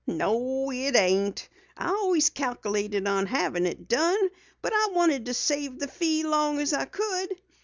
"No, 0.07 0.71
it 0.71 0.95
ain't. 0.95 1.47
I 1.77 1.89
always 1.89 2.31
calculated 2.31 3.07
on 3.07 3.27
havin' 3.27 3.67
it 3.67 3.87
done, 3.87 4.29
but 4.63 4.73
I 4.75 4.87
wanted 4.93 5.27
to 5.27 5.33
save 5.35 5.77
the 5.77 5.87
fee 5.87 6.23
long 6.23 6.57
as 6.57 6.73
I 6.73 6.85
could. 6.85 7.37